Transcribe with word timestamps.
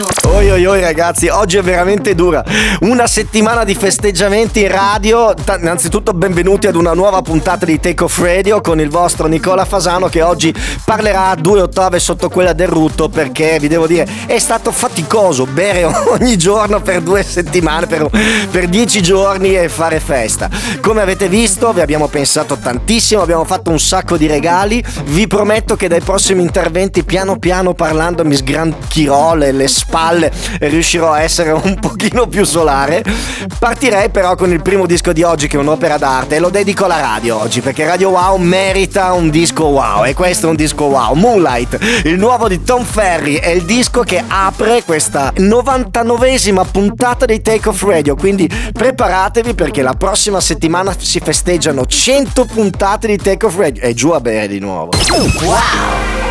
Fasano. 0.00 0.36
Oi 0.36 0.50
oi 0.50 0.64
oi 0.64 0.80
ragazzi, 0.80 1.28
oggi 1.28 1.58
è 1.58 1.62
veramente 1.62 2.14
dura. 2.14 2.42
Una 2.80 3.06
settimana 3.06 3.62
di 3.64 3.74
festeggiamenti 3.74 4.62
in 4.62 4.68
radio. 4.68 5.34
Ta- 5.34 5.58
innanzitutto 5.58 6.12
benvenuti 6.12 6.66
ad 6.66 6.76
una 6.76 6.94
nuova 6.94 7.20
puntata 7.20 7.66
di 7.66 7.78
Take 7.78 8.04
Off 8.04 8.18
Radio 8.18 8.62
con 8.62 8.80
il 8.80 8.88
vostro 8.88 9.26
Nicola 9.26 9.66
Fasano 9.66 10.08
che 10.08 10.22
oggi 10.22 10.54
parlerà 10.84 11.28
a 11.28 11.34
due 11.34 11.60
ottave 11.60 11.98
sotto 11.98 12.30
quella 12.30 12.54
del 12.54 12.68
rutto 12.68 13.08
perché 13.08 13.58
vi 13.60 13.68
devo 13.68 13.86
dire 13.86 14.08
è 14.26 14.38
stato 14.38 14.72
faticoso 14.72 15.44
bere 15.44 15.84
ogni 16.08 16.38
giorno 16.38 16.80
per 16.80 17.02
due 17.02 17.22
settimane, 17.22 17.86
per, 17.86 18.08
per 18.50 18.68
dieci 18.68 19.02
giorni 19.02 19.54
e 19.54 19.68
fare 19.68 20.00
festa. 20.00 20.48
Come 20.80 21.02
avete 21.02 21.28
visto 21.28 21.72
vi 21.72 21.80
abbiamo 21.80 22.08
pensato 22.08 22.56
tantissimo, 22.56 23.20
abbiamo 23.20 23.44
fatto 23.44 23.70
un 23.70 23.78
sacco 23.78 24.16
di 24.16 24.26
regali. 24.26 24.82
Vi 25.04 25.26
prometto 25.26 25.76
che 25.76 25.88
dai 25.88 26.00
prossimi 26.00 26.40
interventi 26.40 27.04
piano 27.04 27.38
piano 27.38 27.74
parlando 27.74 28.24
mi 28.24 28.34
sgranchirò 28.34 29.34
le, 29.34 29.52
le 29.52 29.68
spalle 29.82 30.30
riuscirò 30.60 31.12
a 31.12 31.22
essere 31.22 31.50
un 31.50 31.78
pochino 31.80 32.26
più 32.26 32.44
solare. 32.44 33.04
Partirei 33.58 34.10
però 34.10 34.34
con 34.36 34.50
il 34.50 34.62
primo 34.62 34.86
disco 34.86 35.12
di 35.12 35.22
oggi 35.22 35.48
che 35.48 35.56
è 35.56 35.60
un'opera 35.60 35.98
d'arte 35.98 36.36
e 36.36 36.38
lo 36.38 36.50
dedico 36.50 36.84
alla 36.84 37.00
radio 37.00 37.40
oggi 37.40 37.60
perché 37.60 37.84
Radio 37.84 38.10
Wow 38.10 38.36
merita 38.36 39.12
un 39.12 39.30
disco 39.30 39.64
wow 39.64 40.04
e 40.04 40.14
questo 40.14 40.46
è 40.46 40.50
un 40.50 40.56
disco 40.56 40.84
wow. 40.84 41.14
Moonlight, 41.14 41.78
il 42.04 42.18
nuovo 42.18 42.48
di 42.48 42.62
Tom 42.62 42.84
Ferry, 42.84 43.36
è 43.36 43.48
il 43.48 43.64
disco 43.64 44.02
che 44.02 44.22
apre 44.26 44.82
questa 44.84 45.32
99esima 45.32 46.64
puntata 46.70 47.26
di 47.26 47.40
Take 47.40 47.68
Off 47.68 47.82
Radio, 47.82 48.14
quindi 48.14 48.48
preparatevi 48.72 49.54
perché 49.54 49.82
la 49.82 49.94
prossima 49.94 50.40
settimana 50.40 50.94
si 50.96 51.20
festeggiano 51.20 51.84
100 51.84 52.44
puntate 52.46 53.06
di 53.08 53.16
Take 53.16 53.46
Off 53.46 53.56
Radio 53.56 53.82
e 53.82 53.94
giù 53.94 54.10
a 54.10 54.20
bere 54.20 54.48
di 54.48 54.58
nuovo. 54.58 54.92
Wow! 55.42 56.21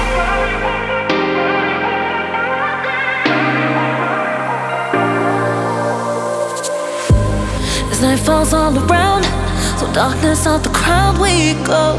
Night 8.02 8.20
falls 8.20 8.52
all 8.52 8.76
around, 8.76 9.24
so 9.78 9.86
darkness 9.94 10.48
out 10.48 10.64
the 10.64 10.70
crowd 10.70 11.20
we 11.22 11.54
go. 11.64 11.96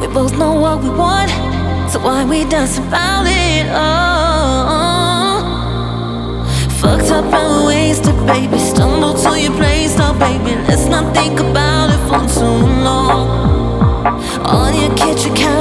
We 0.00 0.06
both 0.06 0.32
know 0.38 0.54
what 0.54 0.82
we 0.82 0.88
want, 0.88 1.30
so 1.90 1.98
why 2.00 2.24
we 2.24 2.44
dance 2.48 2.78
about 2.78 3.26
it? 3.26 3.66
Oh, 3.70 5.42
fucked 6.80 7.10
up 7.10 7.30
and 7.30 7.66
wasted, 7.66 8.16
baby. 8.26 8.58
Stumble 8.58 9.12
to 9.12 9.38
your 9.38 9.52
place 9.52 9.98
now, 9.98 10.14
baby. 10.18 10.56
Let's 10.66 10.86
not 10.86 11.12
think 11.14 11.40
about 11.40 11.90
it 11.90 12.00
for 12.08 12.24
too 12.34 12.66
long. 12.82 13.28
On 14.46 14.74
your 14.80 14.94
kitchen 14.96 15.34
counter, 15.34 15.59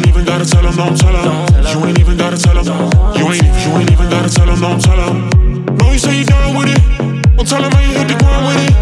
ain't 0.00 0.08
even 0.08 0.24
gotta 0.24 0.46
tell 0.48 0.64
him, 0.64 0.76
no, 0.76 0.96
tell 0.96 1.12
him. 1.12 1.28
You 1.68 1.84
ain't 1.84 1.98
even 2.00 2.16
gotta 2.16 2.38
tell 2.38 2.56
him. 2.56 2.64
You 3.16 3.28
ain't, 3.28 3.44
you 3.44 3.70
ain't 3.76 3.90
even 3.92 4.08
gotta 4.08 4.30
tell 4.32 4.48
him, 4.48 4.60
no, 4.60 4.78
tell 4.80 4.96
him. 4.96 5.28
No, 5.76 5.92
you 5.92 5.98
say 5.98 6.16
you 6.18 6.24
down 6.24 6.56
with 6.56 6.72
it. 6.72 6.80
Well, 7.36 7.44
tell 7.44 7.62
him 7.62 7.70
how 7.72 7.84
you 7.84 7.92
hit 7.98 8.08
the 8.08 8.16
ground 8.16 8.48
with 8.48 8.60
it. 8.64 8.72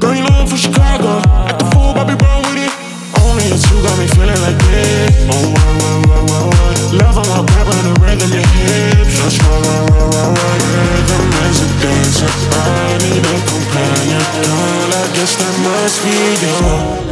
Girl, 0.00 0.14
you 0.16 0.24
love 0.24 0.48
for 0.48 0.56
Chicago. 0.56 1.20
At 1.44 1.58
the 1.60 1.66
fool, 1.72 1.92
Bobby 1.92 2.16
Brown 2.16 2.40
with 2.48 2.64
it. 2.64 2.72
Only 3.20 3.44
you 3.44 3.60
two 3.60 3.76
got 3.84 3.96
me 4.00 4.06
feeling 4.16 4.40
like 4.40 4.56
this. 4.72 5.28
Oh, 5.28 5.52
wow, 5.52 5.72
wow, 5.84 6.00
wow, 6.08 6.24
wow, 6.32 6.44
wow. 6.48 6.96
Love 6.96 7.16
on 7.20 7.28
my 7.28 7.40
grab 7.52 7.68
on 7.68 7.84
the 7.84 7.94
rhythm, 8.00 8.30
you 8.32 8.40
hit. 8.40 9.04
Just 9.12 9.42
roll, 9.44 9.60
roll, 9.60 9.84
roll, 9.92 10.08
roll, 10.16 10.32
roll. 10.32 10.56
Rhythm 10.64 11.24
is 11.44 11.60
a 11.60 11.68
dancer. 11.84 12.30
I 12.56 13.04
need 13.04 13.20
a 13.20 13.36
companion. 13.44 14.24
Girl, 14.48 14.92
I 14.96 15.04
guess 15.12 15.36
that 15.36 15.54
must 15.60 16.00
be 16.00 16.16
you. 16.40 16.56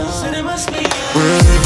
Said 0.08 0.34
it 0.40 0.44
must 0.44 0.72
be 0.72 0.80
you. 0.80 1.63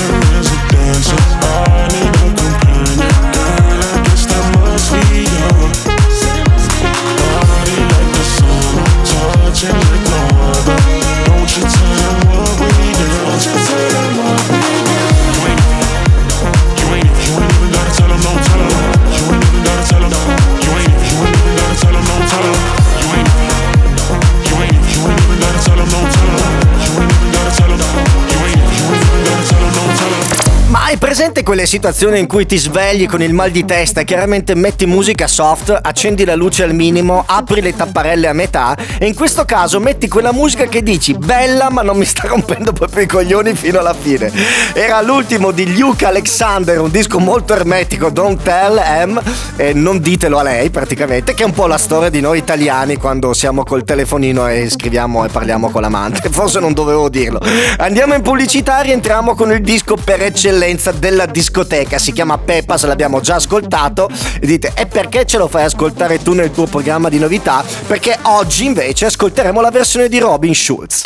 Quelle 31.59 31.73
situazioni 31.73 32.21
in 32.21 32.29
cui 32.29 32.47
ti 32.47 32.57
svegli 32.57 33.09
con 33.09 33.21
il 33.21 33.33
mal 33.33 33.51
di 33.51 33.65
testa 33.65 34.03
chiaramente 34.03 34.55
metti 34.55 34.87
musica 34.87 35.27
soft, 35.27 35.77
accendi 35.83 36.25
la 36.25 36.37
luce 36.37 36.63
al 36.63 36.73
minimo, 36.73 37.25
apri 37.27 37.61
le 37.61 37.75
tapparelle 37.75 38.29
a 38.29 38.33
metà 38.33 38.77
e 38.97 39.07
in 39.09 39.15
questo 39.17 39.45
caso 39.45 39.81
metti 39.81 40.07
quella 40.07 40.33
musica 40.33 40.67
che 40.67 40.85
dici 40.85 41.15
bella 41.15 41.69
ma 41.69 41.83
non 41.83 41.97
mi 41.97 42.05
sta 42.05 42.29
rompendo 42.29 42.73
proprio 42.73 43.03
i 43.03 43.09
coglioni 43.09 43.57
fino 43.57 43.81
alla 43.81 43.93
fine. 43.93 44.31
Era 44.73 45.03
l'ultimo 45.03 45.51
di 45.51 45.77
Luke 45.77 46.05
Alexander, 46.05 46.81
un 46.81 46.93
disco 46.93 47.19
molto 47.19 47.55
ermetico, 47.55 48.09
Don't 48.09 48.41
Tell 48.41 48.81
M, 49.09 49.21
e 49.57 49.73
non 49.73 49.99
ditelo 49.99 50.39
a 50.39 50.45
lei 50.45 50.71
praticamente, 50.71 51.35
che 51.35 51.43
è 51.43 51.47
un 51.47 51.53
po' 51.53 51.67
la 51.67 51.79
storia 51.79 52.09
di 52.09 52.21
noi 52.21 52.39
italiani 52.39 52.99
quando 52.99 53.33
siamo 53.33 53.65
col 53.65 53.83
telefonino 53.83 54.47
e 54.47 54.71
scriviamo 54.71 55.25
e 55.25 55.29
parliamo 55.29 55.71
con 55.71 55.81
l'amante. 55.81 56.29
Forse 56.31 56.61
non 56.61 56.73
dovevo 56.73 57.09
dirlo. 57.09 57.41
Andiamo 57.79 58.15
in 58.15 58.23
pubblicità, 58.23 58.81
rientriamo 58.81 59.35
con 59.35 59.51
il 59.51 59.61
disco 59.61 59.97
per 59.97 60.23
eccellenza 60.23 60.93
della 60.93 61.27
discoteca. 61.49 61.99
Si 61.99 62.13
chiama 62.13 62.37
Pepas, 62.37 62.85
l'abbiamo 62.85 63.21
già 63.21 63.37
ascoltato. 63.37 64.09
E 64.41 64.47
dite, 64.47 64.73
e 64.75 64.87
perché 64.87 65.25
ce 65.25 65.39
lo 65.39 65.49
fai 65.49 65.65
ascoltare 65.65 66.23
tu 66.23 66.35
nel 66.35 66.51
tuo 66.51 66.67
programma 66.67 67.09
di 67.09 67.19
novità? 67.19 67.65
Perché 67.87 68.19
oggi 68.23 68.67
invece 68.67 69.07
ascolteremo 69.07 69.61
la 69.61 69.71
versione 69.71 70.09
di 70.09 70.19
Robin 70.19 70.55
Schulz. 70.55 71.03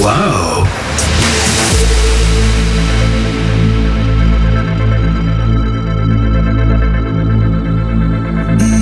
Wow. 0.00 0.66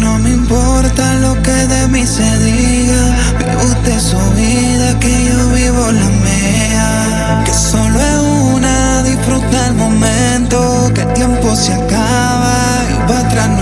No 0.01 0.19
me 0.19 0.31
importa 0.31 1.15
lo 1.21 1.37
que 1.43 1.67
de 1.67 1.87
mí 1.89 2.05
se 2.05 2.29
diga. 2.39 3.15
Vive 3.39 3.57
usted 3.57 3.99
su 3.99 4.17
vida, 4.35 4.99
que 4.99 5.25
yo 5.25 5.49
vivo 5.53 5.93
la 5.93 6.09
mía. 6.25 7.43
Que 7.45 7.53
solo 7.53 8.08
es 9.51 9.55
una, 9.55 9.57
disfruta 9.57 9.67
el 9.67 9.75
momento. 9.75 10.93
Que 10.95 11.03
el 11.03 11.13
tiempo 11.15 11.55
se 11.55 11.73
acaba 11.73 12.85
y 12.91 13.09
para 13.09 13.21
atrás 13.21 13.58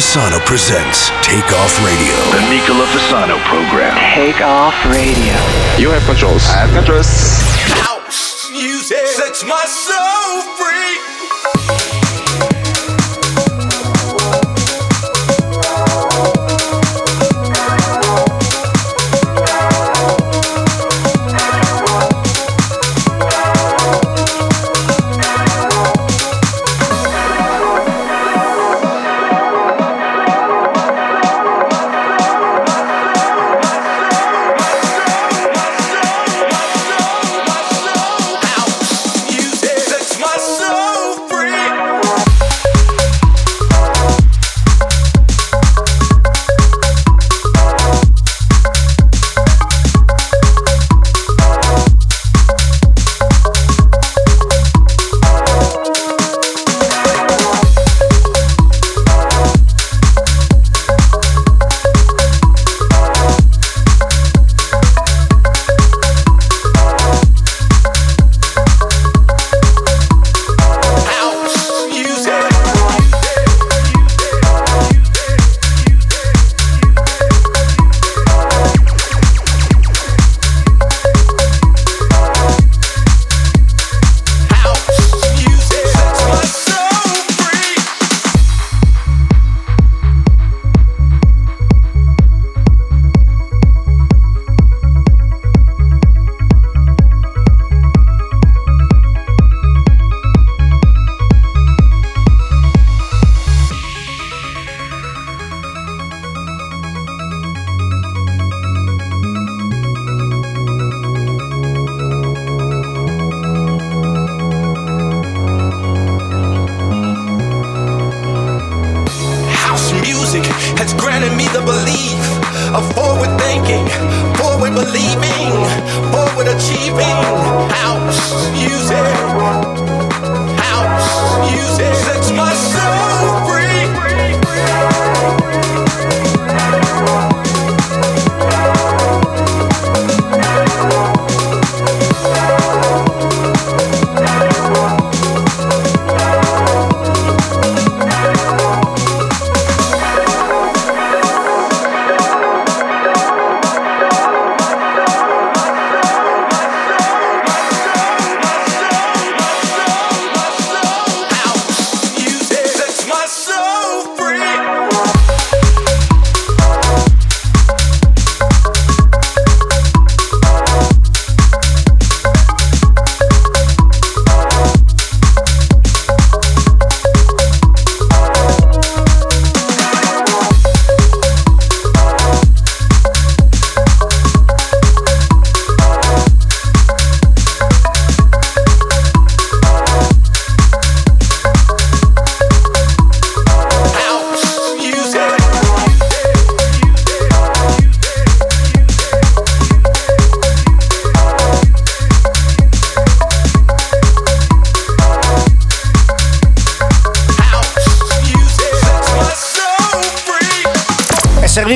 Fasano 0.00 0.40
presents 0.46 1.10
Take 1.20 1.52
Off 1.52 1.76
Radio. 1.84 2.16
The 2.32 2.40
Nicola 2.48 2.86
Fasano 2.86 3.36
program. 3.44 3.92
Take 4.16 4.40
Off 4.40 4.72
Radio. 4.86 5.36
You 5.76 5.90
have 5.90 6.02
controls. 6.06 6.48
I 6.48 6.64
have 6.64 6.72
controls. 6.72 7.06
House 7.84 8.50
music. 8.50 8.96
That's 9.18 9.44
my 9.44 9.62
soul. 9.66 10.09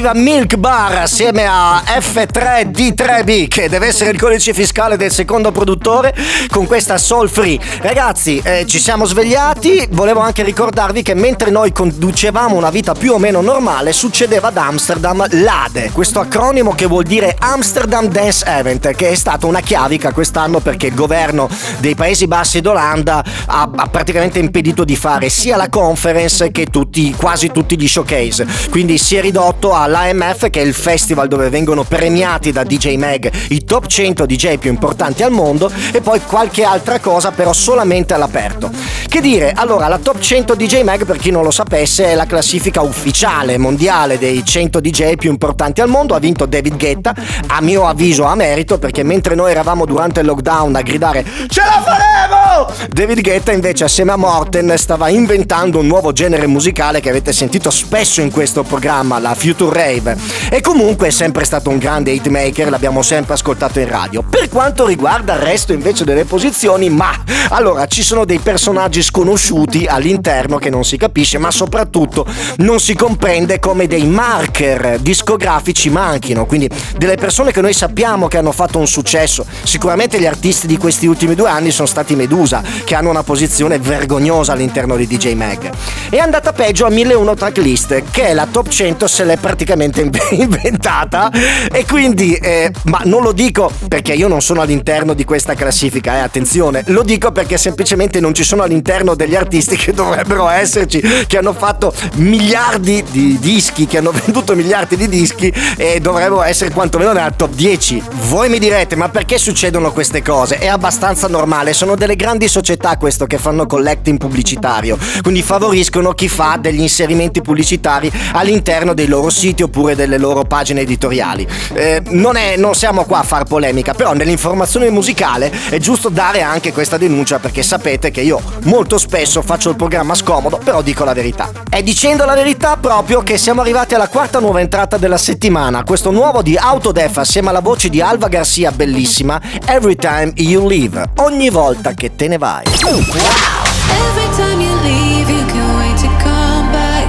Serviva 0.04 0.12
Milk 0.14 0.56
Bar 0.56 0.99
assieme 0.99 1.46
a 1.46 1.82
F3D3B, 1.87 3.49
che 3.49 3.68
deve 3.70 3.87
essere 3.87 4.11
il 4.11 4.18
codice 4.18 4.52
fiscale 4.52 4.96
del 4.99 5.11
secondo 5.11 5.50
produttore, 5.50 6.14
con 6.50 6.66
questa 6.66 6.99
Soul 6.99 7.30
Free. 7.30 7.58
Ragazzi, 7.80 8.40
eh, 8.44 8.66
ci 8.66 8.78
siamo 8.78 9.06
svegliati. 9.06 9.87
Volevo 9.92 10.20
anche 10.20 10.42
ricordarvi 10.42 11.02
che 11.02 11.14
mentre 11.14 11.50
noi 11.50 11.73
conducevamo 11.73 12.54
una 12.54 12.68
vita 12.70 12.92
più 12.92 13.14
o 13.14 13.18
meno 13.18 13.40
normale, 13.40 13.92
succedeva 13.92 14.49
ad 14.49 14.56
Amsterdam 14.58 15.25
l'ADE, 15.30 15.90
questo 15.92 16.20
acronimo 16.20 16.75
che 16.75 16.87
vuol 16.87 17.04
dire 17.04 17.34
Amsterdam 17.38 18.06
Dance 18.08 18.44
Event, 18.46 18.90
che 18.94 19.11
è 19.11 19.14
stata 19.14 19.46
una 19.46 19.61
chiavica 19.61 20.12
quest'anno 20.12 20.61
perché 20.61 20.88
il 20.88 20.94
governo 20.94 21.49
dei 21.78 21.94
Paesi 21.94 22.26
Bassi 22.26 22.61
d'Olanda 22.61 23.25
ha, 23.46 23.70
ha 23.75 23.87
praticamente 23.87 24.38
impedito 24.38 24.84
di 24.84 24.96
fare 24.96 25.30
sia 25.30 25.56
la 25.56 25.68
conference 25.68 26.50
che 26.50 26.66
tutti, 26.66 27.14
quasi 27.14 27.50
tutti 27.50 27.78
gli 27.78 27.88
showcase. 27.88 28.46
Quindi 28.70 28.99
si 28.99 29.16
è 29.16 29.20
ridotto 29.20 29.75
all'AMF, 29.94 30.50
che 30.50 30.60
è 30.60 30.64
il 30.64 30.74
festival 30.74 31.28
dove 31.28 31.48
vengono 31.48 31.84
premiati 31.84 32.50
da 32.50 32.64
DJ 32.64 32.96
Mag 32.96 33.30
i 33.48 33.64
top 33.64 33.86
100 33.86 34.26
DJ 34.26 34.58
più 34.58 34.70
importanti 34.70 35.22
al 35.22 35.30
mondo, 35.30 35.70
e 35.92 36.00
poi 36.00 36.20
qualche 36.26 36.64
altra 36.64 36.98
cosa, 36.98 37.30
però 37.30 37.52
solamente 37.52 38.14
all'aperto. 38.14 38.70
Che 39.08 39.20
dire, 39.20 39.52
allora, 39.54 39.86
la 39.86 39.98
top 39.98 40.18
100 40.18 40.54
DJ 40.56 40.82
Mag, 40.82 41.04
per 41.04 41.18
chi 41.18 41.30
non 41.30 41.44
lo 41.44 41.52
sapesse, 41.52 42.06
è 42.06 42.14
la 42.14 42.26
classifica 42.26 42.80
ufficiale 42.80 43.58
mondiale 43.58 44.18
dei 44.18 44.44
100 44.44 44.80
DJ 44.80 45.14
più 45.14 45.30
importanti 45.30 45.80
al 45.80 45.88
mondo. 45.88 46.14
Ha 46.14 46.18
vinto 46.18 46.46
David 46.46 46.76
Guetta, 46.76 47.14
a 47.46 47.60
mio 47.60 47.86
avviso 47.86 48.24
a 48.24 48.34
merito, 48.34 48.78
perché 48.78 49.04
mentre 49.04 49.34
noi 49.34 49.52
eravamo 49.52 49.84
durante 49.84 50.21
il 50.21 50.26
lockdown 50.26 50.75
a 50.75 50.82
gridare 50.82 51.25
Ce 51.49 51.60
la 51.60 51.82
faremo! 51.82 52.73
David 52.88 53.21
Guetta 53.21 53.52
invece 53.52 53.84
assieme 53.84 54.12
a 54.12 54.16
Morten 54.16 54.75
stava 54.76 55.08
inventando 55.08 55.78
un 55.78 55.86
nuovo 55.86 56.12
genere 56.12 56.47
musicale 56.47 57.00
che 57.00 57.10
avete 57.10 57.32
sentito 57.32 57.71
spesso 57.71 58.21
in 58.21 58.30
questo 58.30 58.62
programma, 58.62 59.19
la 59.19 59.34
Future 59.34 59.83
Rave. 59.84 60.16
E 60.50 60.60
comunque 60.62 61.08
è 61.08 61.10
sempre 61.10 61.44
stato 61.44 61.68
un 61.68 61.78
grande 61.78 62.10
hitmaker, 62.12 62.70
l'abbiamo 62.70 63.02
sempre 63.02 63.34
ascoltato 63.34 63.80
in 63.80 63.88
radio. 63.88 64.23
Per 64.23 64.49
quanto 64.49 64.86
riguarda 64.86 65.34
il 65.34 65.40
resto 65.40 65.73
invece 65.73 66.04
delle 66.04 66.25
posizioni, 66.25 66.88
ma 66.88 67.12
allora 67.50 67.86
ci 67.86 68.02
sono 68.02 68.25
dei 68.25 68.38
personaggi 68.38 69.02
sconosciuti 69.02 69.84
all'interno 69.86 70.56
che 70.56 70.70
non 70.70 70.84
si 70.84 70.97
capisce, 70.97 71.38
ma 71.38 71.50
soprattutto 71.50 72.26
non 72.58 72.80
si 72.80 72.94
comprende 72.94 73.58
come 73.58 73.86
dei 73.86 74.06
marker 74.06 74.99
discografici 75.00 75.90
manchino, 75.90 76.47
quindi 76.47 76.68
delle 76.97 77.16
persone 77.16 77.52
che 77.52 77.60
noi 77.60 77.75
sappiamo 77.75 78.28
che 78.28 78.38
hanno 78.38 78.52
fatto 78.52 78.78
un 78.78 78.86
successo. 78.86 79.44
Sicuramente 79.62 80.18
gli 80.18 80.26
artisti 80.26 80.66
di 80.66 80.78
questi 80.78 81.06
ultimi 81.06 81.34
due 81.34 81.49
anni 81.49 81.70
sono 81.70 81.86
stati 81.86 82.14
Medusa, 82.14 82.62
che 82.84 82.94
hanno 82.94 83.10
una 83.10 83.23
posizione 83.23 83.78
vergognosa 83.78 84.52
all'interno 84.52 84.97
di 84.97 85.06
DJ 85.06 85.34
Mag. 85.34 85.70
È 86.08 86.18
andata 86.18 86.52
peggio 86.52 86.86
a 86.86 86.90
1001 86.90 87.34
tracklist, 87.34 88.02
che 88.10 88.26
è 88.28 88.34
la 88.34 88.47
top 88.50 88.68
100 88.68 89.06
se 89.06 89.25
l'è 89.25 89.36
praticamente 89.36 89.74
inventata 90.30 91.30
e 91.71 91.84
quindi, 91.84 92.34
eh, 92.34 92.71
ma 92.84 93.00
non 93.04 93.23
lo 93.23 93.32
dico 93.32 93.71
perché 93.89 94.13
io 94.13 94.28
non 94.28 94.41
sono 94.41 94.60
all'interno 94.60 95.15
di 95.15 95.25
questa 95.25 95.54
classifica, 95.54 96.17
eh, 96.17 96.21
attenzione, 96.21 96.82
lo 96.87 97.02
dico 97.02 97.32
perché 97.32 97.58
semplicemente 97.58 98.21
non 98.21 98.34
ci 98.34 98.45
sono 98.45 98.63
all'interno 98.63 99.15
degli 99.15 99.34
artisti 99.34 99.76
che 99.76 99.93
dovrebbero 99.93 100.49
esserci, 100.49 101.00
che 101.26 101.39
hanno 101.39 101.52
fatto 101.52 101.93
miliardi 102.15 103.04
di 103.10 103.39
dischi, 103.39 103.87
che 103.87 103.99
hanno 103.99 104.13
venduto 104.25 104.54
miliardi 104.54 104.97
di 104.97 105.08
dischi 105.08 105.52
e 105.76 106.00
dovrebbero 106.00 106.43
essere 106.43 106.71
quantomeno 106.71 107.13
nella 107.13 107.30
top 107.30 107.52
10. 107.54 108.02
Voi 108.28 108.49
mi 108.49 108.58
direte, 108.58 108.97
ma 108.97 109.08
perché 109.08 109.39
succedono 109.39 109.93
queste 109.93 110.23
cose? 110.23 110.58
È 110.58 110.67
abbastanza 110.67 111.28
normale, 111.28 111.73
sono 111.73 111.97
delle 111.97 112.17
grandi 112.17 112.49
società 112.49 112.97
questo 112.97 113.26
che 113.26 113.39
fanno 113.39 113.67
collecting 113.67 114.19
pubblicitario, 114.19 114.99
quindi 115.23 115.43
favoriscono 115.43 116.13
chi 116.13 116.28
fa 116.28 116.58
degli 116.60 116.80
inserimenti 116.80 117.41
pubblicitari 117.41 118.10
all'interno 118.32 118.95
dei 118.95 119.06
loro 119.06 119.30
siti 119.30 119.63
oppure 119.64 119.94
delle 119.94 120.18
loro 120.18 120.44
pagine 120.44 120.82
editoriali. 120.82 121.46
Eh, 121.72 122.02
non, 122.10 122.36
è, 122.36 122.56
non 122.56 122.74
siamo 122.74 123.04
qua 123.04 123.18
a 123.18 123.22
far 123.22 123.44
polemica, 123.44 123.94
però 123.94 124.12
nell'informazione 124.12 124.90
musicale 124.90 125.52
è 125.70 125.78
giusto 125.78 126.08
dare 126.08 126.42
anche 126.42 126.72
questa 126.72 126.96
denuncia 126.96 127.38
perché 127.38 127.62
sapete 127.62 128.10
che 128.10 128.20
io 128.20 128.40
molto 128.64 128.98
spesso 128.98 129.42
faccio 129.42 129.70
il 129.70 129.76
programma 129.76 130.14
scomodo, 130.14 130.58
però 130.62 130.82
dico 130.82 131.04
la 131.04 131.12
verità. 131.12 131.50
È 131.68 131.82
dicendo 131.82 132.24
la 132.24 132.34
verità 132.34 132.76
proprio 132.76 133.22
che 133.22 133.36
siamo 133.36 133.60
arrivati 133.60 133.94
alla 133.94 134.08
quarta 134.08 134.38
nuova 134.38 134.60
entrata 134.60 134.96
della 134.96 135.18
settimana, 135.18 135.82
questo 135.84 136.10
nuovo 136.10 136.42
di 136.42 136.56
Autodef 136.56 137.18
assieme 137.18 137.48
alla 137.48 137.60
voce 137.60 137.88
di 137.88 138.00
Alva 138.00 138.28
Garcia 138.28 138.70
bellissima, 138.70 139.40
Every 139.66 139.96
Time 139.96 140.32
You 140.36 140.66
Leave, 140.68 141.10
ogni 141.16 141.50
volta 141.50 141.92
che 141.94 142.14
te 142.14 142.28
ne 142.28 142.38
vai. 142.38 142.64
Every 142.64 144.28
time 144.36 144.60
you 144.60 144.74
leave, 144.82 145.28
you 145.30 145.44
can't 145.46 145.76
wait 145.78 145.96
to 145.98 146.08
come 146.22 146.72
back. 146.72 147.06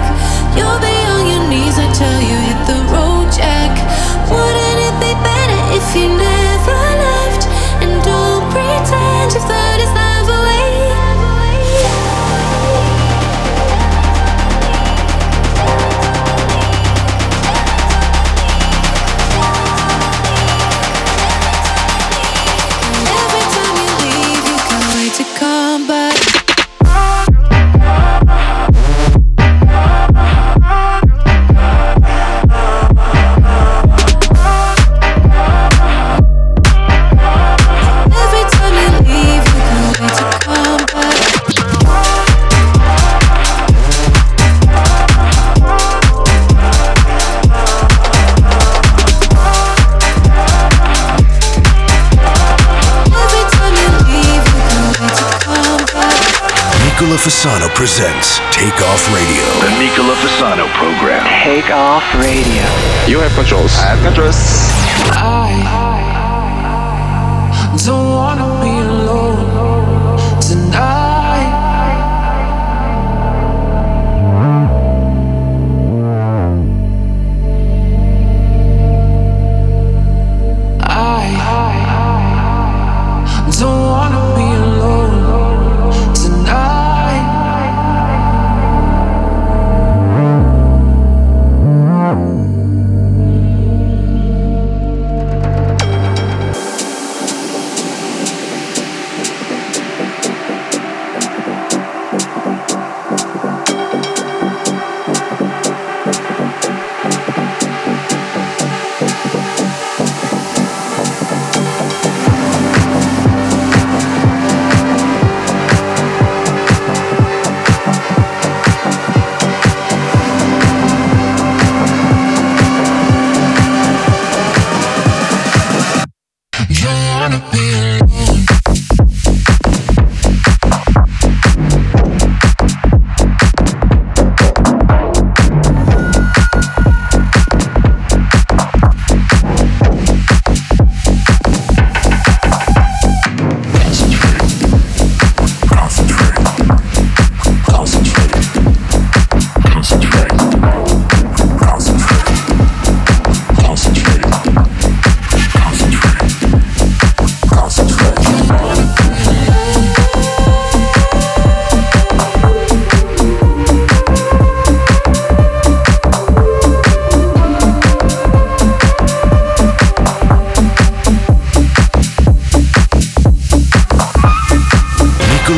You'll 0.55 0.79
be 0.79 0.94
sin 5.95 6.24
Fasano 57.25 57.73
presents 57.73 58.37
Take 58.51 58.79
Off 58.85 59.11
Radio. 59.11 59.41
The 59.65 59.71
Nicola 59.79 60.13
Fasano 60.13 60.67
program. 60.77 61.25
Take 61.43 61.71
off 61.71 62.03
radio. 62.21 62.61
You 63.09 63.17
have 63.19 63.33
controls. 63.33 63.73
I 63.79 63.95
have 63.95 64.03
controls. 64.05 64.37
I 65.09 65.49
don't 67.83 68.09
wanna 68.13 68.54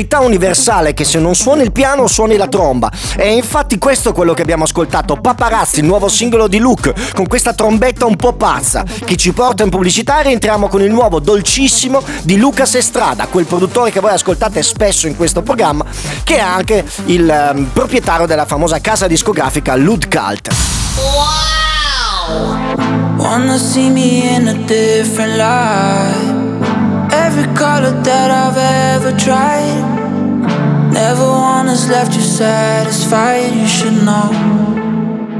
Verità 0.00 0.20
universale 0.20 0.94
che 0.94 1.04
se 1.04 1.18
non 1.18 1.34
suoni 1.34 1.62
il 1.62 1.72
piano 1.72 2.06
suoni 2.06 2.36
la 2.36 2.46
tromba. 2.48 2.90
E 3.16 3.34
infatti 3.34 3.78
questo 3.78 4.10
è 4.10 4.12
quello 4.14 4.32
che 4.32 4.40
abbiamo 4.40 4.64
ascoltato. 4.64 5.16
Paparazzi, 5.16 5.80
il 5.80 5.84
nuovo 5.84 6.08
singolo 6.08 6.48
di 6.48 6.58
Luke, 6.58 6.94
con 7.12 7.26
questa 7.26 7.52
trombetta 7.52 8.06
un 8.06 8.16
po' 8.16 8.32
pazza, 8.32 8.82
che 9.04 9.16
ci 9.16 9.32
porta 9.32 9.62
in 9.62 9.68
pubblicità 9.68 10.20
e 10.20 10.22
rientriamo 10.24 10.68
con 10.68 10.80
il 10.80 10.90
nuovo 10.90 11.20
dolcissimo 11.20 12.02
di 12.22 12.38
Lucas 12.38 12.76
Estrada, 12.76 13.26
quel 13.26 13.44
produttore 13.44 13.90
che 13.90 14.00
voi 14.00 14.12
ascoltate 14.12 14.62
spesso 14.62 15.06
in 15.06 15.16
questo 15.16 15.42
programma, 15.42 15.84
che 16.24 16.36
è 16.36 16.40
anche 16.40 16.82
il 17.06 17.52
um, 17.54 17.64
proprietario 17.70 18.24
della 18.26 18.46
famosa 18.46 18.80
casa 18.80 19.06
discografica 19.06 19.76
Lud 19.76 20.08
Cult. 20.08 20.48
Wow! 20.96 22.56
Wanna 23.18 23.58
see 23.58 23.90
me 23.90 24.34
in 24.34 24.48
a 24.48 24.54
different 24.66 25.36
light 25.36 26.39
Every 27.30 27.54
color 27.54 27.92
that 28.02 28.28
I've 28.42 28.58
ever 28.58 29.16
tried. 29.16 29.78
Never 30.92 31.28
one 31.30 31.68
has 31.68 31.88
left 31.88 32.16
you 32.16 32.22
satisfied. 32.22 33.54
You 33.54 33.68
should 33.68 34.02
know 34.02 34.30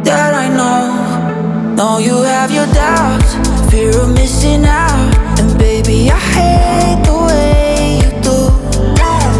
that 0.05 0.33
I 0.33 0.47
know. 0.61 1.75
Know 1.75 1.99
you 1.99 2.23
have 2.23 2.53
your 2.53 2.69
doubts, 2.69 3.35
fear 3.73 3.91
of 3.91 4.15
missing 4.15 4.65
out. 4.65 5.19
And 5.41 5.59
baby, 5.59 6.09
I 6.13 6.21
hate 6.37 7.03
the 7.03 7.17
way 7.27 7.99
you 8.03 8.11
do. 8.23 8.39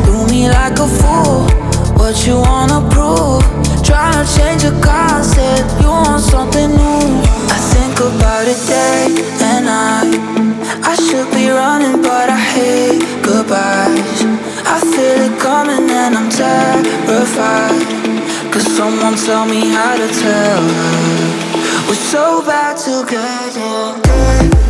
Do 0.07 0.27
me 0.33 0.49
like 0.49 0.77
a 0.81 0.89
fool. 0.99 1.47
What 1.95 2.27
you 2.27 2.35
wanna 2.35 2.81
prove? 2.91 3.47
Trying 3.87 4.19
to 4.19 4.27
change 4.37 4.63
the 4.65 4.75
concept. 4.83 5.71
You 5.81 5.89
want 5.89 6.21
something 6.21 6.71
new. 6.71 7.07
I 7.55 7.59
think 7.73 7.95
about 8.01 8.49
it 8.49 8.61
day 8.67 9.07
and 9.39 9.67
night. 9.67 10.19
I 10.83 10.97
should 10.97 11.31
be 11.31 11.49
running, 11.49 12.03
but 12.03 12.30
goodbyes. 13.51 14.23
I 14.65 14.79
feel 14.95 15.21
it 15.27 15.41
coming 15.41 15.91
and 15.91 16.15
I'm 16.15 16.31
terrified. 16.31 17.83
Cause 18.53 18.67
someone 18.77 19.17
tell 19.17 19.47
me 19.47 19.71
how 19.71 19.97
to 19.97 20.09
tell 20.09 20.63
her. 20.79 21.89
We're 21.89 21.95
so 21.95 22.43
bad 22.47 22.77
together. 22.77 24.70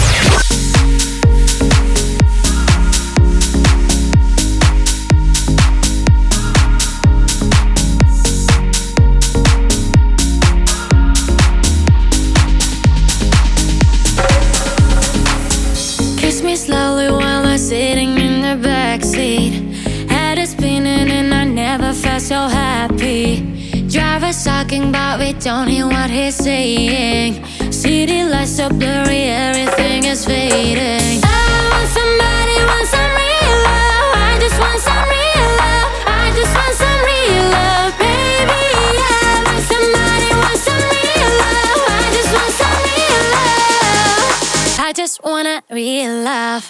Real 45.81 46.23
love. 46.23 46.69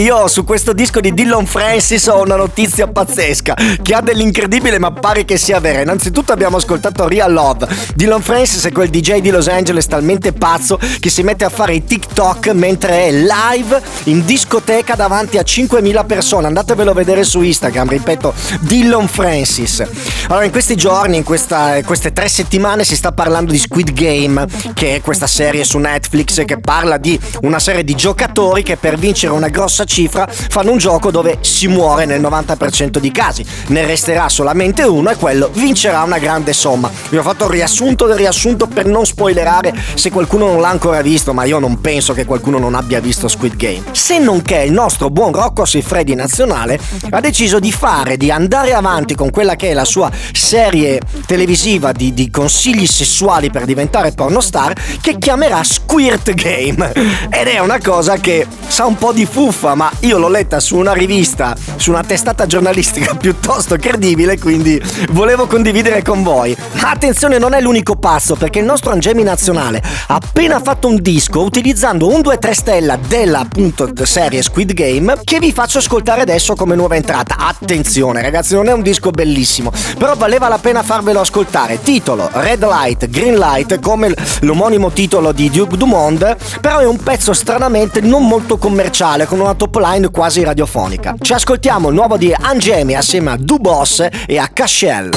Ragazzi, 0.00 0.02
io 0.02 0.28
su 0.28 0.44
questo 0.44 0.72
disco 0.72 1.00
di 1.00 1.12
Dillon 1.12 1.46
Francis 1.46 2.06
ho 2.06 2.22
una 2.22 2.36
notizia 2.36 2.86
pazzesca 2.86 3.54
che 3.82 3.94
ha 3.94 4.00
dell'incredibile 4.00 4.78
ma 4.78 4.92
pare 4.92 5.24
che 5.24 5.36
sia 5.36 5.60
vera. 5.60 5.82
Innanzitutto 5.82 6.32
abbiamo 6.32 6.56
ascoltato 6.56 7.06
Real 7.06 7.32
Love. 7.32 7.68
Dillon 7.94 8.22
Francis 8.22 8.64
è 8.64 8.72
quel 8.72 8.88
DJ 8.88 9.20
di 9.20 9.30
Los 9.30 9.48
Angeles 9.48 9.86
talmente 9.86 10.32
pazzo 10.32 10.78
che 11.00 11.10
si 11.10 11.22
mette 11.22 11.44
a 11.44 11.48
fare 11.50 11.74
i 11.74 11.84
TikTok 11.84 12.48
mentre 12.48 13.08
è 13.08 13.12
live 13.12 13.82
in 14.04 14.24
discoteca 14.24 14.94
davanti 14.94 15.38
a 15.38 15.42
5.000 15.42 16.06
persone. 16.06 16.46
Andatevelo 16.46 16.90
a 16.90 16.94
vedere 16.94 17.24
su 17.24 17.42
Instagram, 17.42 17.88
ripeto, 17.88 18.32
Dillon 18.60 19.06
Francis. 19.08 19.84
Allora, 20.28 20.44
in 20.44 20.50
questi 20.50 20.76
giorni, 20.76 21.16
in 21.18 21.24
questa- 21.24 21.82
queste 21.84 22.12
tre 22.12 22.28
settimane 22.28 22.84
si 22.84 22.96
sta 22.96 23.12
parlando 23.12 23.52
di 23.52 23.58
Squid 23.58 23.92
Game, 23.92 24.46
che 24.74 24.96
è 24.96 25.00
questa 25.00 25.26
serie 25.26 25.64
su 25.64 25.78
Netflix 25.78 26.44
che 26.44 26.58
parla 26.58 26.96
di 26.96 27.18
una 27.42 27.58
serie 27.58 27.84
di 27.84 27.94
giocatori 27.94 28.62
che 28.62 28.76
per 28.76 28.96
vincere 28.96 29.32
una 29.32 29.48
grossa 29.48 29.84
cifra 29.90 30.26
fanno 30.30 30.70
un 30.70 30.78
gioco 30.78 31.10
dove 31.10 31.38
si 31.40 31.66
muore 31.66 32.06
nel 32.06 32.20
90% 32.20 32.98
di 32.98 33.10
casi. 33.10 33.44
Ne 33.66 33.84
resterà 33.84 34.28
solamente 34.28 34.82
uno 34.84 35.10
e 35.10 35.16
quello 35.16 35.50
vincerà 35.52 36.02
una 36.02 36.18
grande 36.18 36.52
somma. 36.52 36.90
Vi 37.08 37.16
ho 37.16 37.22
fatto 37.22 37.44
il 37.44 37.50
riassunto 37.50 38.06
del 38.06 38.16
riassunto 38.16 38.68
per 38.68 38.86
non 38.86 39.04
spoilerare 39.04 39.74
se 39.94 40.10
qualcuno 40.10 40.46
non 40.46 40.60
l'ha 40.60 40.68
ancora 40.68 41.02
visto, 41.02 41.34
ma 41.34 41.44
io 41.44 41.58
non 41.58 41.80
penso 41.80 42.12
che 42.12 42.24
qualcuno 42.24 42.58
non 42.58 42.74
abbia 42.74 43.00
visto 43.00 43.26
Squid 43.26 43.56
Game. 43.56 43.82
Se 43.90 44.18
non 44.18 44.42
che 44.42 44.62
il 44.62 44.72
nostro 44.72 45.10
buon 45.10 45.32
Rocco 45.32 45.64
Siffredi 45.64 46.14
nazionale 46.14 46.78
ha 47.10 47.20
deciso 47.20 47.58
di 47.58 47.72
fare, 47.72 48.16
di 48.16 48.30
andare 48.30 48.72
avanti 48.72 49.14
con 49.14 49.30
quella 49.30 49.56
che 49.56 49.70
è 49.70 49.74
la 49.74 49.84
sua 49.84 50.10
serie 50.32 51.00
televisiva 51.26 51.90
di, 51.92 52.14
di 52.14 52.30
consigli 52.30 52.86
sessuali 52.86 53.50
per 53.50 53.64
diventare 53.64 54.12
pornostar 54.12 54.72
che 55.00 55.18
chiamerà 55.18 55.64
Squirt 55.64 56.32
Game. 56.34 56.92
Ed 57.30 57.48
è 57.48 57.58
una 57.58 57.78
cosa 57.82 58.16
che 58.18 58.46
sa 58.68 58.86
un 58.86 58.96
po' 58.96 59.12
di 59.12 59.26
fuffa, 59.26 59.74
ma 59.80 59.90
io 60.00 60.18
l'ho 60.18 60.28
letta 60.28 60.60
su 60.60 60.76
una 60.76 60.92
rivista, 60.92 61.56
su 61.76 61.88
una 61.88 62.02
testata 62.02 62.44
giornalistica 62.44 63.14
piuttosto 63.16 63.76
credibile, 63.76 64.38
quindi 64.38 64.78
volevo 65.12 65.46
condividere 65.46 66.02
con 66.02 66.22
voi. 66.22 66.54
Ma 66.82 66.90
attenzione, 66.90 67.38
non 67.38 67.54
è 67.54 67.62
l'unico 67.62 67.96
pazzo, 67.96 68.36
perché 68.36 68.58
il 68.58 68.66
nostro 68.66 68.92
Angemi 68.92 69.22
nazionale 69.22 69.82
ha 70.08 70.16
appena 70.16 70.60
fatto 70.60 70.86
un 70.86 71.00
disco 71.00 71.40
utilizzando 71.40 72.08
un 72.08 72.20
2-3 72.20 72.50
stella 72.50 72.98
della 73.08 73.38
appunto 73.38 73.88
serie 74.04 74.42
Squid 74.42 74.74
Game 74.74 75.18
che 75.24 75.38
vi 75.38 75.50
faccio 75.50 75.78
ascoltare 75.78 76.20
adesso 76.20 76.54
come 76.54 76.74
nuova 76.74 76.96
entrata. 76.96 77.36
Attenzione, 77.38 78.20
ragazzi, 78.20 78.52
non 78.52 78.68
è 78.68 78.72
un 78.72 78.82
disco 78.82 79.10
bellissimo, 79.10 79.72
però 79.96 80.14
valeva 80.14 80.48
la 80.48 80.58
pena 80.58 80.82
farvelo 80.82 81.20
ascoltare. 81.20 81.80
Titolo 81.80 82.28
Red 82.30 82.62
Light, 82.62 83.08
Green 83.08 83.38
Light, 83.38 83.80
come 83.80 84.14
l'omonimo 84.40 84.90
titolo 84.90 85.32
di 85.32 85.48
Duke 85.48 85.78
Dumont, 85.78 86.36
però 86.60 86.80
è 86.80 86.86
un 86.86 86.98
pezzo 86.98 87.32
stranamente 87.32 88.02
non 88.02 88.26
molto 88.26 88.58
commerciale, 88.58 89.24
con 89.24 89.40
una 89.40 89.54
top 89.54 89.68
line 89.78 90.10
quasi 90.10 90.42
radiofonica. 90.42 91.14
Ci 91.20 91.32
ascoltiamo 91.32 91.88
il 91.88 91.94
nuovo 91.94 92.16
di 92.16 92.34
Angemi 92.36 92.94
assieme 92.94 93.32
a 93.32 93.36
Du 93.38 93.58
Boss 93.58 94.06
e 94.26 94.38
a 94.38 94.48
Cashel. 94.52 95.10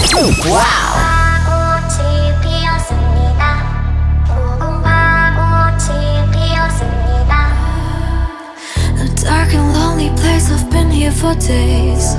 A 8.96 9.06
dark 9.22 9.54
and 9.54 9.74
lonely 9.74 10.12
place, 10.16 10.50
I've 10.52 10.70
been 10.70 10.90
here 10.90 11.12
for 11.12 11.34
days. 11.36 12.16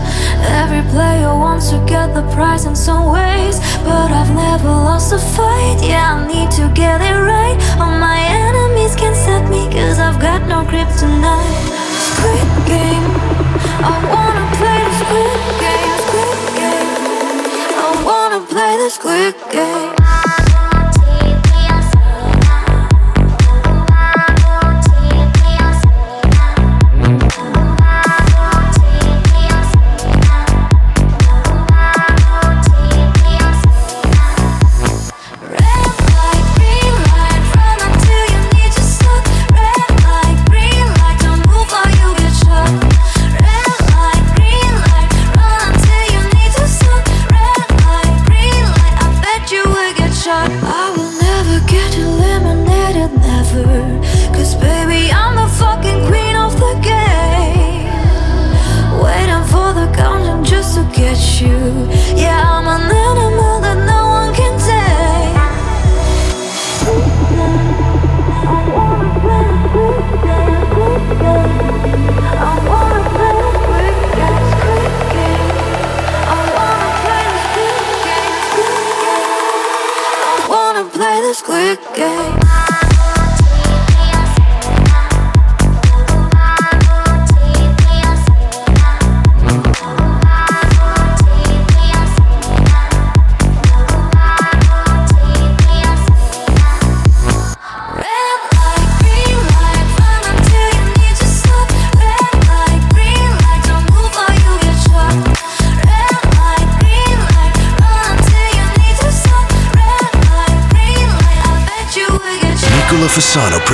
Every 0.62 0.82
player 0.90 1.34
wants 1.34 1.70
to 1.70 1.78
get 1.86 2.12
the 2.14 2.22
prize 2.34 2.66
in 2.66 2.74
some 2.74 3.10
ways, 3.10 3.58
but 3.84 4.10
I've 4.10 4.34
never 4.34 4.68
lost 4.68 5.12
a 5.12 5.18
fight. 5.18 5.82
Yeah, 5.82 6.16
I 6.16 6.26
need 6.26 6.50
to 6.52 6.68
get 6.74 7.00
it 7.00 7.14
right. 7.14 7.56
All 7.78 7.90
my 7.98 8.18
enemies 8.20 8.94
can't 8.96 9.16
stop 9.16 9.48
me, 9.48 9.68
cause 9.72 9.98
I've 9.98 10.20
got 10.20 10.46
no 10.48 10.64
grip 10.64 10.88
tonight. 10.98 11.83
this 18.84 18.98
quick 18.98 19.34
game. 19.50 20.03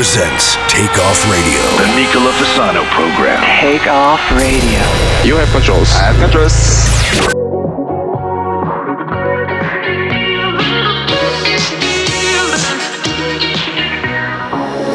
Presents 0.01 0.57
Take 0.67 0.97
Off 0.99 1.31
Radio. 1.31 1.61
The 1.77 1.93
Nicola 1.95 2.33
Fasano 2.33 2.89
program. 2.89 3.39
Take 3.61 3.87
Off 3.87 4.19
Radio. 4.33 4.81
You 5.29 5.37
have 5.37 5.51
controls. 5.51 5.91
I 5.93 6.09
have 6.09 6.17
controls. 6.17 6.57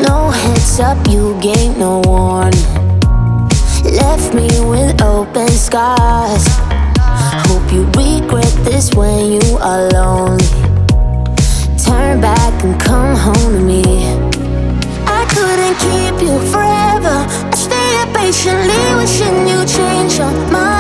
No 0.02 0.32
heads 0.32 0.80
up, 0.80 0.98
you 1.08 1.40
gave 1.40 1.78
no 1.78 2.02
warning. 2.08 2.66
Left 3.94 4.34
me 4.34 4.50
with 4.68 5.00
open 5.04 5.50
scars. 5.50 6.48
Hope 7.46 7.72
you 7.72 7.86
regret 7.94 8.52
this 8.66 8.92
when 8.96 9.34
you 9.34 9.58
are 9.60 9.88
lonely. 9.90 10.48
Turn 11.78 12.20
back 12.20 12.64
and 12.64 12.82
come 12.82 13.16
home 13.16 13.54
to 13.54 13.60
me 13.60 13.84
couldn't 13.86 14.15
keep 16.18 16.28
you 16.28 16.40
forever. 16.52 17.26
I 17.52 17.56
stayed 17.56 18.14
patiently, 18.14 18.96
wishing 18.96 19.48
you 19.48 19.66
change 19.66 20.18
your 20.18 20.32
mind 20.52 20.75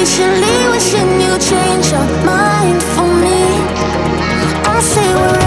patiently, 0.00 0.68
wishing 0.70 1.20
you 1.20 1.38
change 1.38 1.90
your 1.92 2.08
mind 2.24 2.82
for 2.82 3.06
me. 3.24 3.42
I 4.64 4.80
say 4.80 5.14
wherever, 5.14 5.39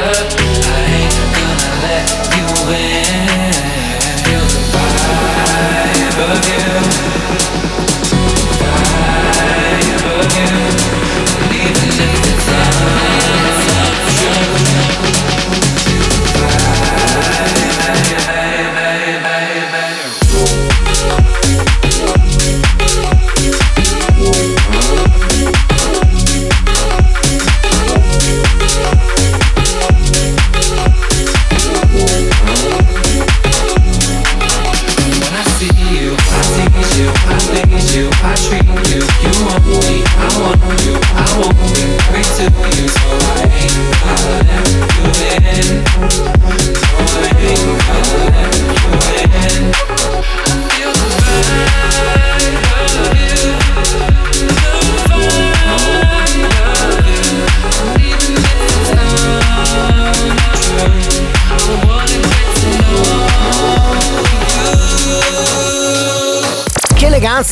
love. 0.00 0.21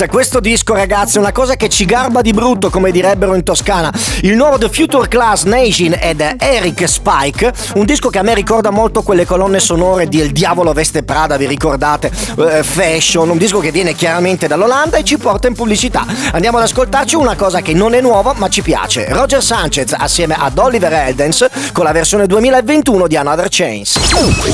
Eleganza 0.00 0.06
questo 0.08 0.40
disco 0.40 0.74
ragazzi 0.74 1.16
è 1.16 1.20
una 1.20 1.32
cosa 1.32 1.56
che 1.56 1.68
ci 1.68 1.84
garba 1.84 2.22
di 2.22 2.32
brutto 2.32 2.70
come 2.70 2.90
direbbero 2.90 3.34
in 3.34 3.42
Toscana. 3.42 3.92
Il 4.22 4.34
nuovo 4.34 4.56
The 4.56 4.68
Future 4.70 5.08
Class 5.08 5.44
Nation 5.44 5.94
ed 5.98 6.20
Eric 6.38 6.88
Spike 6.88 7.52
un 7.74 7.84
disco 7.84 8.08
che 8.08 8.18
a 8.18 8.22
me 8.22 8.34
ricorda 8.34 8.70
molto 8.70 9.02
quelle 9.02 9.26
colonne 9.26 9.58
sonore 9.58 10.08
di 10.08 10.18
Il 10.18 10.32
Diavolo 10.32 10.72
Veste 10.72 11.02
Prada 11.02 11.36
vi 11.36 11.46
ricordate? 11.46 12.10
Uh, 12.36 12.62
Fashion 12.62 13.28
un 13.28 13.36
disco 13.36 13.58
che 13.58 13.70
viene 13.70 13.94
chiaramente 13.94 14.46
dall'Olanda 14.46 14.96
e 14.96 15.04
ci 15.04 15.18
porta 15.18 15.48
in 15.48 15.54
pubblicità. 15.54 16.06
Andiamo 16.32 16.58
ad 16.58 16.64
ascoltarci 16.64 17.16
una 17.16 17.34
cosa 17.34 17.60
che 17.60 17.74
non 17.74 17.94
è 17.94 18.00
nuova 18.00 18.32
ma 18.36 18.48
ci 18.48 18.62
piace. 18.62 19.06
Roger 19.10 19.42
Sanchez 19.42 19.94
assieme 19.96 20.34
ad 20.38 20.56
Oliver 20.56 20.92
Eldens 20.92 21.46
con 21.72 21.84
la 21.84 21.92
versione 21.92 22.26
2021 22.26 23.06
di 23.06 23.16
Another 23.16 23.48
Chains 23.48 23.98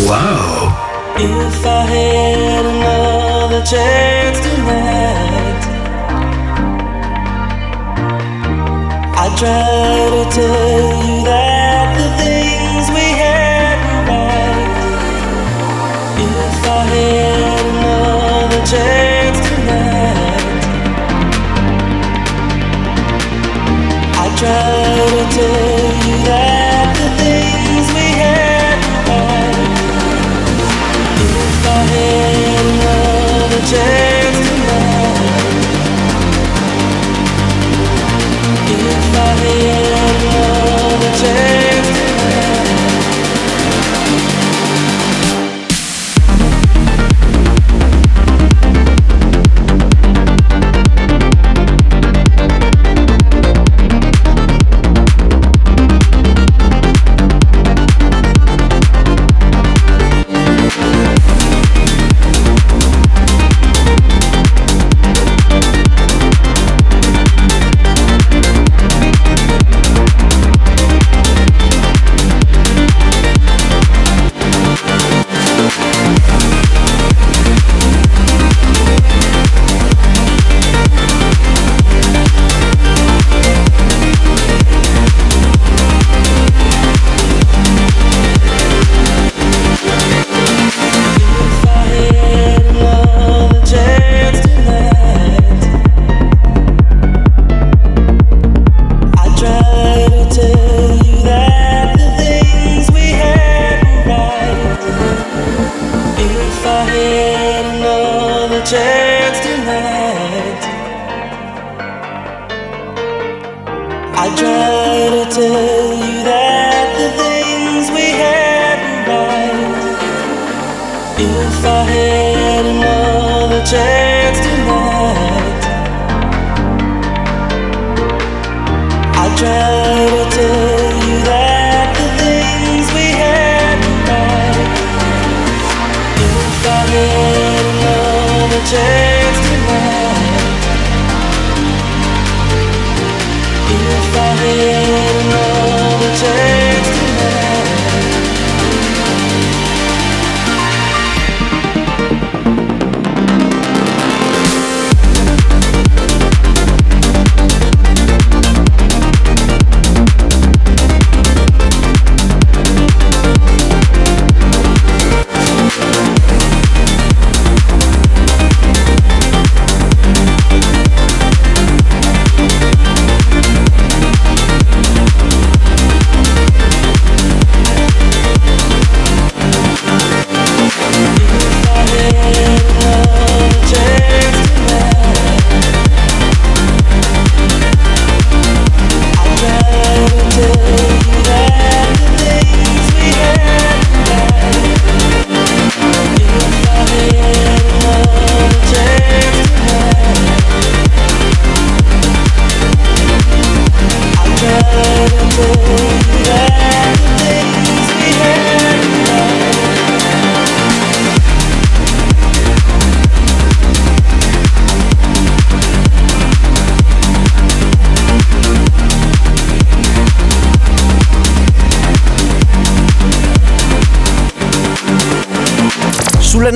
wow. 0.06 0.72
If 1.18 1.64
I 1.64 1.86
had 1.86 3.15
another 3.46 3.64
chance 3.64 4.40
tonight, 4.40 5.62
I'd 9.22 9.38
try 9.38 10.10
to 10.14 10.30
tell 10.34 11.06
you 11.06 11.24
that 11.26 11.45
another 33.72 34.15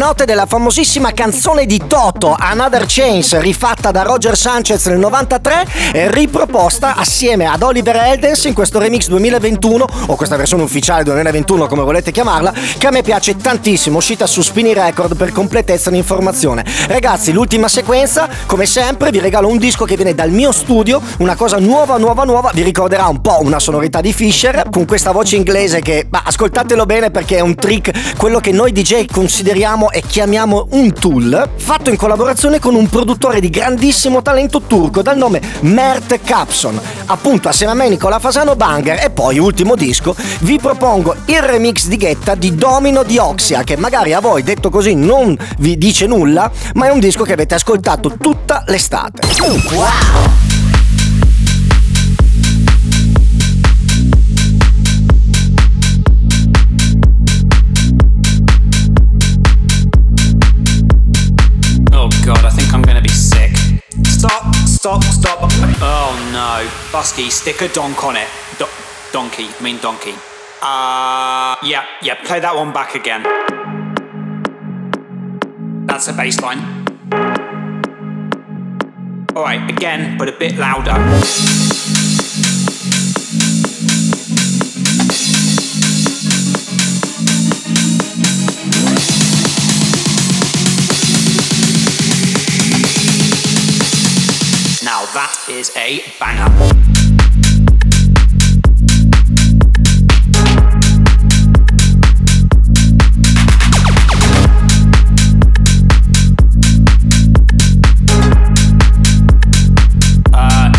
note 0.01 0.25
della 0.25 0.47
famosissima 0.47 1.13
canzone 1.13 1.67
di 1.67 1.79
Toto, 1.87 2.35
Another 2.35 2.87
Chains, 2.87 3.39
rifatta 3.39 3.91
da 3.91 4.01
Roger 4.01 4.35
Sanchez 4.35 4.87
nel 4.87 4.97
93 4.97 5.67
e 5.93 6.11
riproposta 6.11 6.97
assieme 6.97 7.45
ad 7.45 7.63
Oliver 7.63 7.97
Eldens 7.97 8.45
in 8.45 8.55
questo 8.55 8.79
remix 8.79 9.09
2021, 9.09 9.87
o 10.07 10.17
questa 10.17 10.37
versione 10.37 10.63
ufficiale 10.63 11.03
2021 11.03 11.67
come 11.67 11.83
volete 11.83 12.13
chiamarla, 12.13 12.55
che 12.79 12.87
a 12.87 12.91
me 12.91 13.03
piace 13.03 13.37
tantissimo, 13.37 13.99
uscita 13.99 14.27
su 14.27 14.41
Spinny 14.41 14.73
Record 14.73 15.17
per 15.17 15.33
completezza 15.33 15.91
di 15.91 15.99
informazione. 15.99 16.65
Ragazzi, 16.87 17.31
l'ultima 17.33 17.69
sequenza, 17.69 18.27
come 18.47 18.65
sempre, 18.65 19.11
vi 19.11 19.21
regalo 19.21 19.49
un 19.49 19.59
disco 19.59 19.85
che 19.85 19.97
viene 19.97 20.15
dal 20.15 20.31
mio 20.31 20.51
studio, 20.51 21.03
una 21.19 21.35
cosa 21.35 21.59
nuova, 21.59 21.99
nuova, 21.99 22.25
nuova, 22.25 22.51
vi 22.55 22.63
ricorderà 22.63 23.07
un 23.07 23.21
po' 23.21 23.41
una 23.43 23.59
sonorità 23.59 24.01
di 24.01 24.15
Fisher, 24.15 24.67
con 24.71 24.87
questa 24.87 25.13
voce 25.13 25.37
inglese 25.37 25.81
che, 25.83 26.07
ma 26.09 26.23
ascoltatelo 26.25 26.87
bene 26.87 27.11
perché 27.11 27.37
è 27.37 27.41
un 27.41 27.55
trick, 27.55 28.17
quello 28.17 28.41
che 28.41 28.51
noi 28.51 28.73
DJ 28.73 29.05
consideriamo 29.05 29.89
e 29.91 30.03
chiamiamo 30.03 30.69
un 30.71 30.93
tool, 30.93 31.49
fatto 31.57 31.91
in 31.91 31.97
collaborazione 31.97 32.59
con 32.59 32.75
un 32.75 32.89
produttore 32.89 33.41
di 33.41 33.51
grandissimo 33.51 34.23
talento 34.23 34.63
turco 34.63 35.03
dal 35.03 35.17
nome 35.17 35.41
Mert 35.61 36.21
Capson. 36.23 36.81
Appunto, 37.07 37.49
assieme 37.49 37.73
a 37.73 37.75
me 37.75 37.89
Nicola 37.89 38.19
Fasano 38.19 38.57
Banger 38.57 39.05
e 39.05 39.11
poi 39.11 39.39
ultimo 39.39 39.75
disco, 39.75 40.15
vi 40.41 40.59
propongo 40.59 41.17
il 41.27 41.41
remix 41.43 41.87
di 41.87 41.97
Ghetta 41.97 42.35
di 42.35 42.55
Domino 42.55 43.03
di 43.03 43.19
Oxia, 43.19 43.63
che 43.63 43.77
magari 43.77 44.13
a 44.13 44.21
voi 44.21 44.43
detto 44.43 44.71
così 44.71 44.95
non 44.95 45.37
vi 45.59 45.77
dice 45.77 46.07
nulla, 46.07 46.51
ma 46.75 46.87
è 46.87 46.91
un 46.91 47.01
disco 47.01 47.25
che 47.25 47.33
avete 47.33 47.55
ascoltato 47.55 48.17
tutta 48.19 48.65
l'estate. 48.67 49.23
Wow! 49.73 50.50
Stop, 64.81 65.05
stop. 65.05 65.39
Oh 65.43 66.31
no. 66.33 66.67
Busky, 66.91 67.31
stick 67.31 67.61
a 67.61 67.69
donk 67.69 68.03
on 68.03 68.17
it. 68.17 68.27
Do- 68.59 68.65
donkey, 69.13 69.45
I 69.47 69.63
mean 69.63 69.77
donkey. 69.77 70.15
Uh, 70.63 71.57
yeah, 71.63 71.85
yeah, 72.01 72.15
play 72.25 72.41
that 72.41 72.57
one 72.57 72.73
back 72.73 72.95
again. 72.95 73.23
That's 75.87 76.09
a 76.09 76.15
bass 76.15 76.41
line. 76.41 76.61
Alright, 79.37 79.69
again, 79.69 80.17
but 80.17 80.31
a 80.31 80.33
bit 80.33 80.57
louder. 80.57 81.60
That 95.31 95.49
is 95.49 95.71
a 95.77 96.03
banger. 96.19 96.51
Uh, 110.33 110.73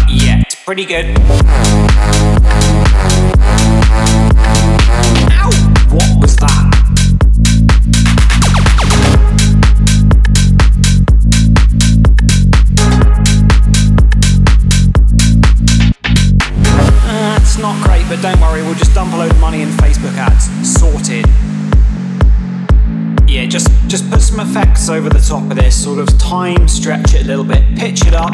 pretty 0.65 0.85
good. 0.85 2.20
Don't 18.19 18.41
worry, 18.41 18.61
we'll 18.61 18.73
just 18.73 18.93
dump 18.93 19.13
a 19.13 19.17
load 19.17 19.31
of 19.31 19.39
money 19.39 19.61
in 19.61 19.69
Facebook 19.69 20.15
ads. 20.17 20.49
Sorted. 20.67 21.25
Yeah, 23.29 23.45
just 23.45 23.69
just 23.87 24.09
put 24.11 24.21
some 24.21 24.39
effects 24.39 24.89
over 24.89 25.09
the 25.09 25.19
top 25.19 25.49
of 25.49 25.55
this, 25.55 25.81
sort 25.81 25.99
of 25.99 26.17
time 26.17 26.67
stretch 26.67 27.13
it 27.13 27.21
a 27.21 27.25
little 27.25 27.45
bit, 27.45 27.63
pitch 27.77 28.01
it 28.05 28.13
up. 28.13 28.33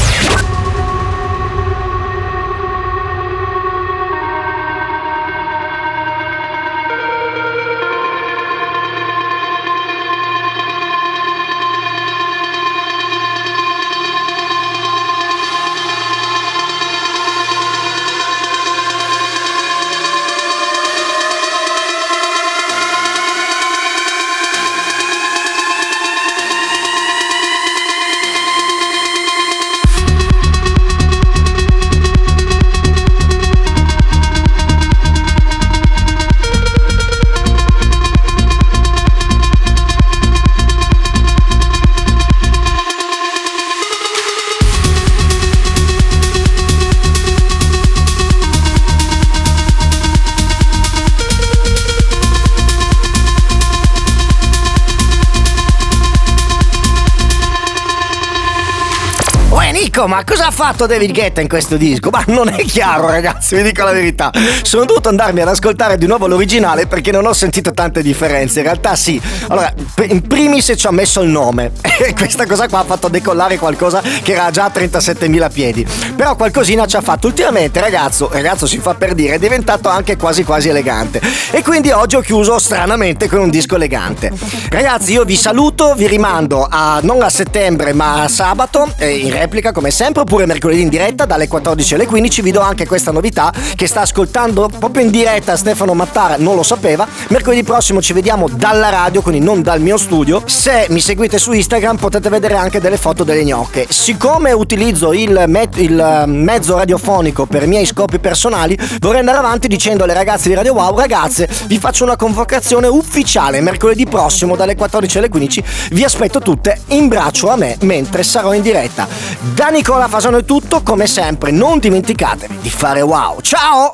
Dico, 60.01 60.15
ma 60.15 60.23
cosa 60.23 60.47
ha 60.47 60.51
fatto 60.51 60.87
David 60.87 61.13
Guetta 61.13 61.41
in 61.41 61.47
questo 61.47 61.77
disco? 61.77 62.09
Ma 62.09 62.23
non 62.25 62.47
è 62.47 62.63
chiaro, 62.63 63.07
ragazzi, 63.07 63.55
vi 63.55 63.61
dico 63.61 63.83
la 63.83 63.91
verità. 63.91 64.31
Sono 64.63 64.85
dovuto 64.85 65.09
andarmi 65.09 65.41
ad 65.41 65.47
ascoltare 65.49 65.95
di 65.95 66.07
nuovo 66.07 66.25
l'originale 66.25 66.87
perché 66.87 67.11
non 67.11 67.27
ho 67.27 67.33
sentito 67.33 67.71
tante 67.71 68.01
differenze. 68.01 68.61
In 68.61 68.65
realtà 68.65 68.95
sì. 68.95 69.21
Allora, 69.47 69.71
in 70.07 70.21
primis 70.21 70.73
ci 70.75 70.87
ha 70.87 70.91
messo 70.91 71.21
il 71.21 71.29
nome. 71.29 71.71
E 72.01 72.15
questa 72.15 72.47
cosa 72.47 72.67
qua 72.67 72.79
ha 72.79 72.83
fatto 72.83 73.09
decollare 73.09 73.59
qualcosa 73.59 74.01
che 74.01 74.31
era 74.31 74.49
già 74.49 74.63
a 74.63 74.71
37.000 74.73 75.51
piedi. 75.51 75.85
Però 76.15 76.35
qualcosina 76.35 76.87
ci 76.87 76.95
ha 76.95 77.01
fatto. 77.01 77.27
Ultimamente, 77.27 77.79
ragazzo, 77.79 78.27
ragazzo 78.31 78.65
si 78.65 78.79
fa 78.79 78.95
per 78.95 79.13
dire, 79.13 79.35
è 79.35 79.37
diventato 79.37 79.87
anche 79.87 80.17
quasi 80.17 80.43
quasi 80.43 80.69
elegante. 80.69 81.21
E 81.51 81.61
quindi 81.61 81.91
oggi 81.91 82.15
ho 82.15 82.21
chiuso 82.21 82.57
stranamente 82.57 83.29
con 83.29 83.37
un 83.37 83.51
disco 83.51 83.75
elegante. 83.75 84.31
Ragazzi, 84.71 85.11
io 85.11 85.25
vi 85.25 85.35
saluto, 85.35 85.93
vi 85.93 86.07
rimando 86.07 86.67
a 86.67 86.99
non 87.03 87.21
a 87.21 87.29
settembre, 87.29 87.93
ma 87.93 88.23
a 88.23 88.27
sabato, 88.27 88.91
in 88.97 89.29
replica 89.29 89.71
come 89.71 89.90
come 89.91 90.03
sempre 90.03 90.21
oppure 90.21 90.45
mercoledì 90.45 90.81
in 90.81 90.89
diretta 90.89 91.25
dalle 91.25 91.47
14 91.47 91.95
alle 91.95 92.05
15. 92.05 92.41
Vi 92.41 92.51
do 92.51 92.61
anche 92.61 92.87
questa 92.87 93.11
novità 93.11 93.51
che 93.75 93.87
sta 93.87 94.01
ascoltando 94.01 94.69
proprio 94.79 95.03
in 95.03 95.11
diretta 95.11 95.57
Stefano 95.57 95.93
Mattara, 95.93 96.35
non 96.37 96.55
lo 96.55 96.63
sapeva. 96.63 97.05
Mercoledì 97.27 97.63
prossimo 97.63 98.01
ci 98.01 98.13
vediamo 98.13 98.47
dalla 98.47 98.89
radio, 98.89 99.21
quindi 99.21 99.43
non 99.43 99.61
dal 99.61 99.81
mio 99.81 99.97
studio. 99.97 100.43
Se 100.45 100.87
mi 100.89 101.01
seguite 101.01 101.37
su 101.37 101.51
Instagram 101.51 101.97
potete 101.97 102.29
vedere 102.29 102.55
anche 102.55 102.79
delle 102.79 102.97
foto 102.97 103.23
delle 103.23 103.43
gnocche. 103.43 103.87
Siccome 103.89 104.51
utilizzo 104.51 105.13
il, 105.13 105.43
met- 105.47 105.77
il 105.77 105.99
eh, 105.99 106.25
mezzo 106.25 106.77
radiofonico 106.77 107.45
per 107.45 107.63
i 107.63 107.67
miei 107.67 107.85
scopi 107.85 108.19
personali, 108.19 108.77
vorrei 108.99 109.19
andare 109.19 109.39
avanti 109.39 109.67
dicendo 109.67 110.03
alle 110.03 110.13
ragazze 110.13 110.47
di 110.47 110.55
Radio 110.55 110.73
Wow, 110.73 110.97
ragazze, 110.97 111.49
vi 111.67 111.77
faccio 111.77 112.03
una 112.05 112.15
convocazione 112.15 112.87
ufficiale 112.87 113.61
mercoledì 113.61 114.05
prossimo 114.05 114.55
dalle 114.55 114.75
14 114.75 115.17
alle 115.17 115.29
15. 115.29 115.63
Vi 115.91 116.03
aspetto 116.03 116.39
tutte 116.39 116.81
in 116.87 117.07
braccio 117.07 117.49
a 117.49 117.57
me 117.57 117.77
mentre 117.81 118.23
sarò 118.23 118.53
in 118.53 118.61
diretta. 118.61 119.07
Da 119.53 119.69
Nicola 119.81 120.07
Fasano 120.07 120.37
è 120.37 120.45
tutto, 120.45 120.83
come 120.83 121.07
sempre, 121.07 121.49
non 121.49 121.79
dimenticatevi 121.79 122.59
di 122.59 122.69
fare 122.69 123.01
wow. 123.01 123.41
Ciao! 123.41 123.89